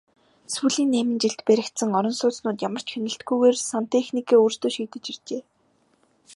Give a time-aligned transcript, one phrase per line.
[0.53, 5.41] Сүүлийн найман жилд баригдсан орон сууцнууд ямар ч хяналтгүйгээр сантехникээ өөрсдөө шийдэж иржээ.